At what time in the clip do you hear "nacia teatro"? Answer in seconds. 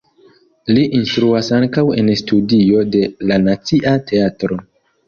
3.47-4.65